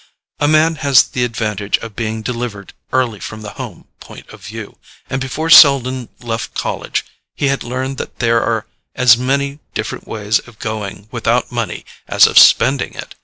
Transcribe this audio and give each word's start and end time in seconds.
A 0.39 0.47
man 0.47 0.77
has 0.77 1.03
the 1.03 1.23
advantage 1.23 1.77
of 1.77 1.95
being 1.95 2.23
delivered 2.23 2.73
early 2.91 3.19
from 3.19 3.43
the 3.43 3.51
home 3.51 3.85
point 3.99 4.27
of 4.29 4.41
view, 4.43 4.79
and 5.11 5.21
before 5.21 5.51
Selden 5.51 6.09
left 6.19 6.55
college 6.55 7.05
he 7.35 7.49
had 7.49 7.61
learned 7.61 7.99
that 7.99 8.17
there 8.17 8.41
are 8.41 8.65
as 8.95 9.15
many 9.15 9.59
different 9.75 10.07
ways 10.07 10.39
of 10.39 10.57
going 10.57 11.07
without 11.11 11.51
money 11.51 11.85
as 12.07 12.25
of 12.25 12.39
spending 12.39 12.95
it. 12.95 13.13